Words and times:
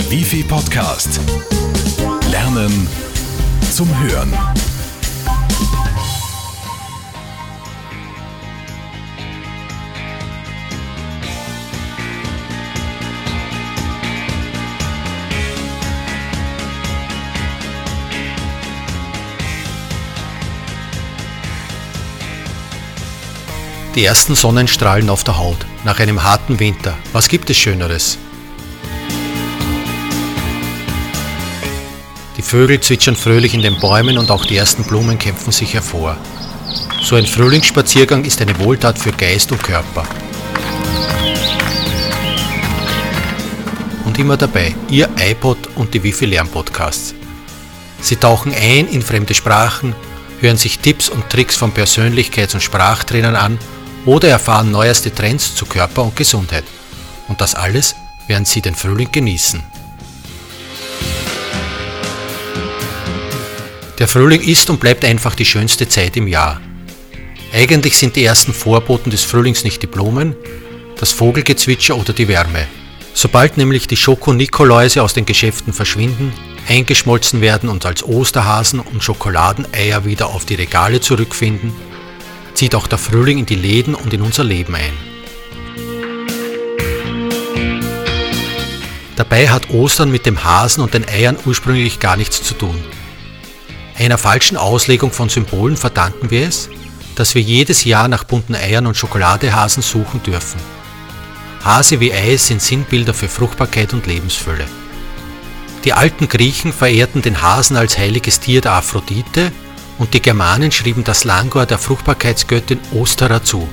Der 0.00 0.10
Wifi 0.10 0.42
Podcast. 0.42 1.20
Lernen 2.30 2.88
zum 3.70 3.86
Hören. 4.00 4.32
Die 23.94 24.04
ersten 24.06 24.34
Sonnenstrahlen 24.34 25.10
auf 25.10 25.24
der 25.24 25.36
Haut 25.36 25.58
nach 25.84 26.00
einem 26.00 26.22
harten 26.22 26.58
Winter. 26.58 26.96
Was 27.12 27.28
gibt 27.28 27.50
es 27.50 27.58
Schöneres? 27.58 28.16
Die 32.40 32.46
Vögel 32.46 32.80
zwitschern 32.80 33.16
fröhlich 33.16 33.52
in 33.52 33.60
den 33.60 33.78
Bäumen 33.78 34.16
und 34.16 34.30
auch 34.30 34.46
die 34.46 34.56
ersten 34.56 34.82
Blumen 34.84 35.18
kämpfen 35.18 35.52
sich 35.52 35.74
hervor. 35.74 36.16
So 37.02 37.16
ein 37.16 37.26
Frühlingsspaziergang 37.26 38.24
ist 38.24 38.40
eine 38.40 38.58
Wohltat 38.58 38.98
für 38.98 39.12
Geist 39.12 39.52
und 39.52 39.62
Körper. 39.62 40.06
Und 44.06 44.18
immer 44.18 44.38
dabei, 44.38 44.74
Ihr 44.88 45.10
iPod 45.18 45.58
und 45.74 45.92
die 45.92 46.02
Wifi 46.02 46.24
Lernpodcasts. 46.24 47.14
Sie 48.00 48.16
tauchen 48.16 48.54
ein 48.54 48.88
in 48.88 49.02
fremde 49.02 49.34
Sprachen, 49.34 49.94
hören 50.40 50.56
sich 50.56 50.78
Tipps 50.78 51.10
und 51.10 51.28
Tricks 51.28 51.56
von 51.56 51.74
Persönlichkeits- 51.74 52.54
und 52.54 52.62
Sprachtrainern 52.62 53.36
an 53.36 53.58
oder 54.06 54.30
erfahren 54.30 54.70
neueste 54.70 55.14
Trends 55.14 55.54
zu 55.54 55.66
Körper 55.66 56.04
und 56.04 56.16
Gesundheit. 56.16 56.64
Und 57.28 57.42
das 57.42 57.54
alles, 57.54 57.96
während 58.28 58.48
Sie 58.48 58.62
den 58.62 58.74
Frühling 58.74 59.12
genießen. 59.12 59.62
Der 64.00 64.08
Frühling 64.08 64.40
ist 64.40 64.70
und 64.70 64.80
bleibt 64.80 65.04
einfach 65.04 65.34
die 65.34 65.44
schönste 65.44 65.86
Zeit 65.86 66.16
im 66.16 66.26
Jahr. 66.26 66.58
Eigentlich 67.52 67.98
sind 67.98 68.16
die 68.16 68.24
ersten 68.24 68.54
Vorboten 68.54 69.10
des 69.10 69.24
Frühlings 69.24 69.62
nicht 69.62 69.82
die 69.82 69.86
Blumen, 69.86 70.34
das 70.96 71.12
Vogelgezwitscher 71.12 71.98
oder 71.98 72.14
die 72.14 72.26
Wärme. 72.26 72.66
Sobald 73.12 73.58
nämlich 73.58 73.88
die 73.88 73.98
Schoko-Nikoläuse 73.98 75.02
aus 75.02 75.12
den 75.12 75.26
Geschäften 75.26 75.74
verschwinden, 75.74 76.32
eingeschmolzen 76.66 77.42
werden 77.42 77.68
und 77.68 77.84
als 77.84 78.02
Osterhasen 78.02 78.80
und 78.80 79.04
Schokoladeneier 79.04 80.06
wieder 80.06 80.28
auf 80.28 80.46
die 80.46 80.54
Regale 80.54 81.02
zurückfinden, 81.02 81.70
zieht 82.54 82.74
auch 82.74 82.86
der 82.86 82.98
Frühling 82.98 83.36
in 83.36 83.46
die 83.46 83.54
Läden 83.54 83.94
und 83.94 84.14
in 84.14 84.22
unser 84.22 84.44
Leben 84.44 84.76
ein. 84.76 84.94
Dabei 89.16 89.50
hat 89.50 89.68
Ostern 89.68 90.10
mit 90.10 90.24
dem 90.24 90.42
Hasen 90.42 90.82
und 90.82 90.94
den 90.94 91.06
Eiern 91.06 91.36
ursprünglich 91.44 92.00
gar 92.00 92.16
nichts 92.16 92.42
zu 92.42 92.54
tun. 92.54 92.82
Einer 94.00 94.16
falschen 94.16 94.56
Auslegung 94.56 95.12
von 95.12 95.28
Symbolen 95.28 95.76
verdanken 95.76 96.30
wir 96.30 96.48
es, 96.48 96.70
dass 97.16 97.34
wir 97.34 97.42
jedes 97.42 97.84
Jahr 97.84 98.08
nach 98.08 98.24
bunten 98.24 98.54
Eiern 98.54 98.86
und 98.86 98.96
Schokoladehasen 98.96 99.82
suchen 99.82 100.22
dürfen. 100.22 100.58
Hase 101.62 102.00
wie 102.00 102.10
Ei 102.10 102.38
sind 102.38 102.62
Sinnbilder 102.62 103.12
für 103.12 103.28
Fruchtbarkeit 103.28 103.92
und 103.92 104.06
Lebensfülle. 104.06 104.64
Die 105.84 105.92
alten 105.92 106.30
Griechen 106.30 106.72
verehrten 106.72 107.20
den 107.20 107.42
Hasen 107.42 107.76
als 107.76 107.98
heiliges 107.98 108.40
Tier 108.40 108.62
der 108.62 108.72
Aphrodite 108.72 109.52
und 109.98 110.14
die 110.14 110.22
Germanen 110.22 110.72
schrieben 110.72 111.04
das 111.04 111.24
Langor 111.24 111.66
der 111.66 111.76
Fruchtbarkeitsgöttin 111.76 112.80
Ostera 112.94 113.44
zu. 113.44 113.68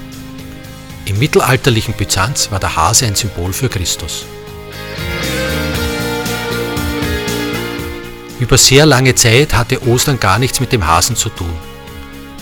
Im 1.06 1.20
mittelalterlichen 1.20 1.94
Byzanz 1.94 2.52
war 2.52 2.60
der 2.60 2.76
Hase 2.76 3.06
ein 3.06 3.16
Symbol 3.16 3.54
für 3.54 3.70
Christus. 3.70 4.26
Über 8.40 8.58
sehr 8.58 8.86
lange 8.86 9.16
Zeit 9.16 9.56
hatte 9.56 9.88
Ostern 9.88 10.20
gar 10.20 10.38
nichts 10.38 10.60
mit 10.60 10.72
dem 10.72 10.86
Hasen 10.86 11.16
zu 11.16 11.30
tun. 11.30 11.54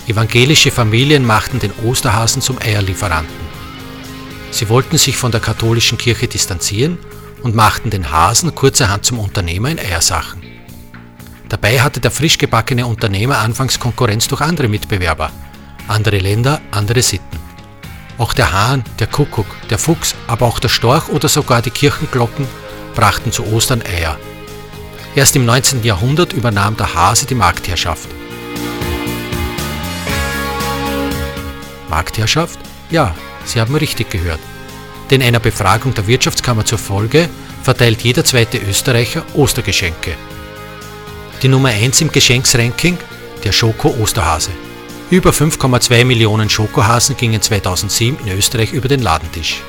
Evangelische 0.08 0.70
Familien 0.70 1.26
machten 1.26 1.60
den 1.60 1.72
Osterhasen 1.84 2.42
zum 2.42 2.60
Eierlieferanten. 2.62 3.46
Sie 4.52 4.70
wollten 4.70 4.98
sich 4.98 5.18
von 5.18 5.32
der 5.32 5.40
katholischen 5.40 5.98
Kirche 5.98 6.28
distanzieren 6.28 6.98
und 7.44 7.56
machten 7.56 7.90
den 7.90 8.12
Hasen 8.12 8.54
kurzerhand 8.54 9.06
zum 9.06 9.20
Unternehmer 9.20 9.70
in 9.70 9.80
Eiersachen. 9.80 10.44
Dabei 11.50 11.80
hatte 11.82 12.02
der 12.02 12.12
frisch 12.12 12.38
gebackene 12.38 12.86
Unternehmer 12.86 13.38
anfangs 13.38 13.80
Konkurrenz 13.80 14.28
durch 14.28 14.42
andere 14.42 14.68
Mitbewerber, 14.68 15.32
andere 15.88 16.18
Länder, 16.18 16.60
andere 16.72 17.02
Sitten. 17.02 17.40
Auch 18.18 18.34
der 18.34 18.52
Hahn, 18.52 18.84
der 19.00 19.08
Kuckuck, 19.08 19.48
der 19.70 19.78
Fuchs, 19.78 20.16
aber 20.28 20.46
auch 20.46 20.60
der 20.60 20.70
Storch 20.70 21.08
oder 21.10 21.30
sogar 21.30 21.62
die 21.62 21.70
Kirchenglocken 21.70 22.48
brachten 22.96 23.32
zu 23.32 23.46
Ostern 23.48 23.82
Eier. 23.82 24.18
Erst 25.16 25.38
im 25.38 25.46
19. 25.46 25.82
Jahrhundert 25.84 26.34
übernahm 26.34 26.76
der 26.76 26.94
Hase 26.94 27.26
die 27.26 27.36
Marktherrschaft. 27.36 28.10
Marktherrschaft? 31.90 32.60
Ja, 32.90 33.16
Sie 33.46 33.62
haben 33.62 33.76
richtig 33.76 34.10
gehört. 34.10 34.42
Denn 35.10 35.22
einer 35.22 35.40
Befragung 35.40 35.94
der 35.94 36.08
Wirtschaftskammer 36.08 36.66
zur 36.66 36.80
Folge 36.80 37.30
verteilt 37.64 38.02
jeder 38.02 38.26
zweite 38.26 38.58
Österreicher 38.58 39.24
Ostergeschenke. 39.36 40.16
Die 41.42 41.48
Nummer 41.48 41.70
1 41.70 42.02
im 42.02 42.12
Geschenksranking, 42.12 42.98
der 43.46 43.54
Schoko-Osterhase. 43.54 44.52
Über 45.12 45.30
5,2 45.30 46.04
Millionen 46.04 46.50
Schokohasen 46.50 47.16
gingen 47.16 47.42
2007 47.42 48.28
in 48.28 48.38
Österreich 48.38 48.74
über 48.74 48.90
den 48.90 49.02
Ladentisch. 49.02 49.62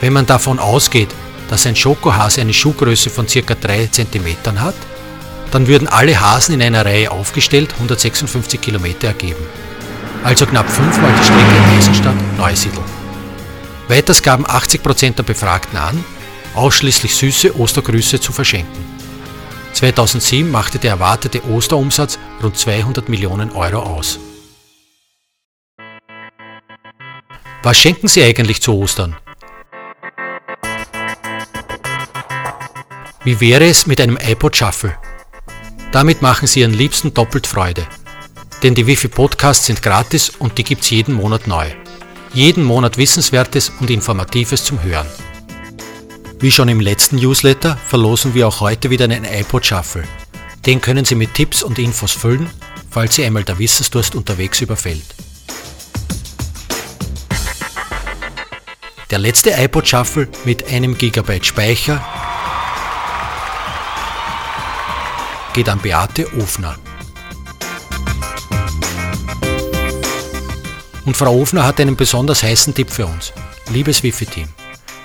Wenn 0.00 0.14
man 0.14 0.26
davon 0.26 0.58
ausgeht, 0.58 1.10
dass 1.48 1.66
ein 1.66 1.76
Schokohase 1.76 2.40
eine 2.40 2.52
Schuhgröße 2.52 3.10
von 3.10 3.26
ca. 3.26 3.54
3 3.54 3.86
cm 3.86 4.26
hat, 4.58 4.74
dann 5.50 5.66
würden 5.66 5.88
alle 5.88 6.20
Hasen 6.20 6.54
in 6.54 6.62
einer 6.62 6.84
Reihe 6.84 7.10
aufgestellt 7.10 7.72
156 7.74 8.60
Kilometer 8.60 9.08
ergeben. 9.08 9.44
Also 10.24 10.46
knapp 10.46 10.68
fünfmal 10.68 11.12
die 11.12 11.24
Strecke 11.24 11.76
Eisenstadt-Neusiedl. 11.76 12.80
Weiters 13.88 14.22
gaben 14.22 14.46
80% 14.46 15.16
der 15.16 15.22
Befragten 15.22 15.78
an, 15.78 16.02
ausschließlich 16.54 17.14
süße 17.14 17.58
Ostergrüße 17.58 18.18
zu 18.20 18.32
verschenken. 18.32 18.84
2007 19.74 20.50
machte 20.50 20.78
der 20.78 20.92
erwartete 20.92 21.44
Osterumsatz 21.44 22.18
rund 22.42 22.56
200 22.56 23.08
Millionen 23.08 23.50
Euro 23.52 23.80
aus. 23.80 24.18
Was 27.62 27.78
schenken 27.78 28.08
Sie 28.08 28.22
eigentlich 28.22 28.60
zu 28.62 28.74
Ostern? 28.74 29.16
Wie 33.24 33.40
wäre 33.40 33.64
es 33.64 33.86
mit 33.86 34.02
einem 34.02 34.18
iPod 34.18 34.54
Shuffle? 34.54 34.98
Damit 35.92 36.20
machen 36.20 36.46
Sie 36.46 36.60
Ihren 36.60 36.74
Liebsten 36.74 37.14
doppelt 37.14 37.46
Freude. 37.46 37.86
Denn 38.62 38.74
die 38.74 38.86
Wifi 38.86 39.08
Podcasts 39.08 39.64
sind 39.64 39.80
gratis 39.80 40.28
und 40.28 40.58
die 40.58 40.62
gibt's 40.62 40.90
jeden 40.90 41.14
Monat 41.14 41.46
neu. 41.46 41.70
Jeden 42.34 42.62
Monat 42.62 42.98
Wissenswertes 42.98 43.72
und 43.80 43.88
Informatives 43.88 44.62
zum 44.62 44.82
Hören. 44.82 45.06
Wie 46.38 46.50
schon 46.50 46.68
im 46.68 46.80
letzten 46.80 47.16
Newsletter 47.16 47.78
verlosen 47.86 48.34
wir 48.34 48.46
auch 48.46 48.60
heute 48.60 48.90
wieder 48.90 49.06
einen 49.06 49.24
iPod 49.24 49.64
Shuffle. 49.64 50.04
Den 50.66 50.82
können 50.82 51.06
Sie 51.06 51.14
mit 51.14 51.32
Tipps 51.32 51.62
und 51.62 51.78
Infos 51.78 52.12
füllen, 52.12 52.50
falls 52.90 53.14
Sie 53.14 53.24
einmal 53.24 53.44
der 53.44 53.58
Wissensdurst 53.58 54.16
unterwegs 54.16 54.60
überfällt. 54.60 55.14
Der 59.10 59.18
letzte 59.18 59.52
iPod 59.52 59.88
Shuffle 59.88 60.28
mit 60.44 60.70
einem 60.70 60.98
Gigabyte 60.98 61.46
Speicher 61.46 62.04
geht 65.54 65.68
an 65.68 65.78
Beate 65.78 66.26
Ofner. 66.36 66.76
Und 71.06 71.16
Frau 71.16 71.40
Ofner 71.40 71.64
hat 71.64 71.80
einen 71.80 71.96
besonders 71.96 72.42
heißen 72.42 72.74
Tipp 72.74 72.90
für 72.90 73.06
uns. 73.06 73.32
Liebes 73.70 74.02
Wifi-Team, 74.02 74.48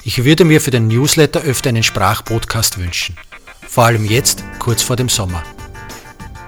ich 0.04 0.26
würde 0.26 0.46
mir 0.46 0.60
für 0.60 0.72
den 0.72 0.88
Newsletter 0.88 1.42
öfter 1.42 1.70
einen 1.70 1.84
Sprachpodcast 1.84 2.80
wünschen. 2.80 3.16
Vor 3.68 3.86
allem 3.86 4.06
jetzt, 4.06 4.44
kurz 4.58 4.82
vor 4.82 4.96
dem 4.96 5.08
Sommer. 5.08 5.44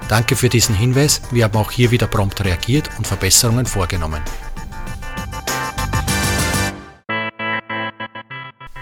Danke 0.10 0.36
für 0.36 0.50
diesen 0.50 0.74
Hinweis. 0.74 1.22
Wir 1.30 1.44
haben 1.44 1.58
auch 1.58 1.72
hier 1.72 1.92
wieder 1.92 2.08
prompt 2.08 2.44
reagiert 2.44 2.90
und 2.98 3.06
Verbesserungen 3.06 3.68
vorgenommen. 3.68 4.22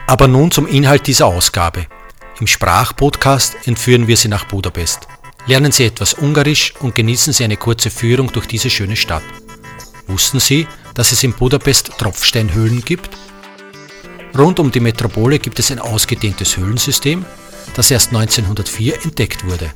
Aber 0.07 0.27
nun 0.27 0.50
zum 0.50 0.65
Inhalt 0.65 1.06
dieser 1.07 1.25
Ausgabe. 1.25 1.88
Im 2.39 2.47
Sprachpodcast 2.47 3.68
entführen 3.68 4.07
wir 4.07 4.15
Sie 4.15 4.30
nach 4.30 4.45
Budapest. 4.45 5.09
Lernen 5.45 5.74
Sie 5.74 5.83
etwas 5.83 6.13
Ungarisch 6.13 6.74
und 6.80 6.95
genießen 6.95 7.33
Sie 7.33 7.44
eine 7.44 7.57
kurze 7.57 7.89
Führung 7.89 8.31
durch 8.31 8.45
diese 8.45 8.69
schöne 8.69 8.95
Stadt. 8.95 9.24
Wussten 10.07 10.39
Sie, 10.39 10.65
dass 10.94 11.12
es 11.12 11.21
in 11.24 11.33
Budapest 11.33 11.91
Tropfsteinhöhlen 11.97 12.86
gibt? 12.86 13.09
Rund 14.38 14.57
um 14.62 14.71
die 14.71 14.80
Metropole 14.80 15.38
gibt 15.38 15.59
es 15.59 15.69
ein 15.69 15.80
ausgedehntes 15.80 16.56
Höhlensystem, 16.56 17.25
das 17.75 17.91
erst 17.91 18.13
1904 18.13 19.03
entdeckt 19.03 19.45
wurde. 19.45 19.74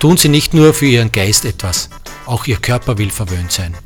Tun 0.00 0.16
Sie 0.16 0.28
nicht 0.28 0.52
nur 0.52 0.74
für 0.74 0.86
Ihren 0.86 1.12
Geist 1.12 1.44
etwas, 1.44 1.90
auch 2.26 2.44
Ihr 2.46 2.56
Körper 2.56 2.98
will 2.98 3.10
verwöhnt 3.10 3.52
sein. 3.52 3.76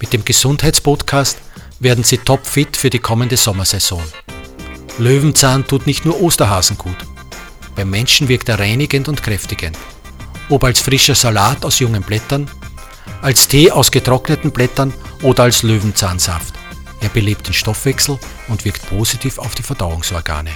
Mit 0.00 0.12
dem 0.12 0.24
Gesundheitspodcast 0.24 1.38
werden 1.80 2.04
Sie 2.04 2.18
topfit 2.18 2.76
für 2.76 2.90
die 2.90 3.00
kommende 3.00 3.36
Sommersaison. 3.36 4.02
Löwenzahn 4.98 5.66
tut 5.66 5.86
nicht 5.86 6.06
nur 6.06 6.20
Osterhasen 6.22 6.78
gut. 6.78 6.96
Beim 7.74 7.90
Menschen 7.90 8.28
wirkt 8.28 8.48
er 8.48 8.58
reinigend 8.58 9.08
und 9.08 9.22
kräftigend. 9.22 9.76
Ob 10.48 10.64
als 10.64 10.80
frischer 10.80 11.14
Salat 11.14 11.64
aus 11.66 11.80
jungen 11.80 12.02
Blättern, 12.02 12.50
als 13.20 13.46
Tee 13.46 13.70
aus 13.70 13.90
getrockneten 13.90 14.50
Blättern 14.52 14.94
oder 15.22 15.42
als 15.42 15.62
Löwenzahnsaft. 15.62 16.54
Er 17.00 17.10
belebt 17.10 17.46
den 17.46 17.52
Stoffwechsel 17.52 18.18
und 18.48 18.64
wirkt 18.64 18.88
positiv 18.88 19.38
auf 19.38 19.54
die 19.54 19.62
Verdauungsorgane. 19.62 20.50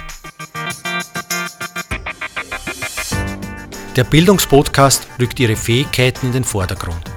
Der 3.97 4.05
Bildungspodcast 4.05 5.07
rückt 5.21 5.39
Ihre 5.41 5.57
Fähigkeiten 5.57 6.27
in 6.27 6.33
den 6.33 6.45
Vordergrund. 6.45 7.11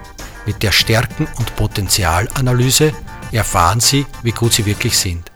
Mit 0.46 0.62
der 0.62 0.74
Stärken- 0.74 1.28
und 1.38 1.56
Potenzialanalyse 1.56 2.94
erfahren 3.32 3.80
Sie, 3.80 4.06
wie 4.24 4.32
gut 4.32 4.52
Sie 4.52 4.66
wirklich 4.66 4.98
sind. 4.98 5.33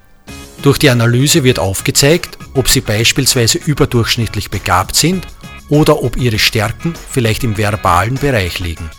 Durch 0.62 0.80
die 0.80 0.89
Analyse 0.89 1.44
wird 1.44 1.59
aufgezeigt, 1.59 2.38
ob 2.54 2.68
Sie 2.68 2.81
beispielsweise 2.81 3.57
überdurchschnittlich 3.59 4.50
begabt 4.50 4.95
sind 4.95 5.27
oder 5.69 6.04
ob 6.04 6.18
Ihre 6.18 6.39
Stärken 6.39 6.94
vielleicht 7.09 7.44
im 7.44 7.57
verbalen 7.57 8.15
Bereich 8.15 8.59
liegen. 8.59 8.89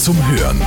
zum 0.00 0.16
Hören. 0.28 0.60